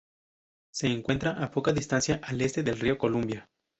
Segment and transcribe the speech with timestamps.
[0.73, 3.47] Se encuentra a poca distancia al este del río Columbia.